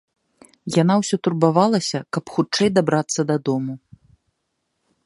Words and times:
Яна 0.81 0.95
ўсё 1.01 1.19
турбавалася, 1.27 1.99
каб 2.17 2.23
хутчэй 2.37 2.69
дабрацца 2.79 3.21
дадому. 3.35 3.73